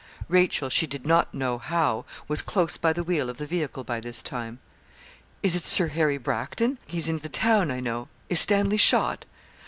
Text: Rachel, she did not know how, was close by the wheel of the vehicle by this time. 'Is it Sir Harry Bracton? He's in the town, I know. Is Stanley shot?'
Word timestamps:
Rachel, 0.29 0.69
she 0.71 0.87
did 0.87 1.05
not 1.05 1.31
know 1.31 1.59
how, 1.59 2.05
was 2.27 2.41
close 2.41 2.75
by 2.75 2.91
the 2.91 3.03
wheel 3.03 3.29
of 3.29 3.37
the 3.37 3.45
vehicle 3.45 3.83
by 3.83 3.99
this 3.99 4.23
time. 4.23 4.57
'Is 5.43 5.55
it 5.55 5.63
Sir 5.63 5.89
Harry 5.89 6.17
Bracton? 6.17 6.79
He's 6.87 7.07
in 7.07 7.19
the 7.19 7.29
town, 7.29 7.69
I 7.69 7.81
know. 7.81 8.07
Is 8.27 8.39
Stanley 8.39 8.77
shot?' 8.77 9.25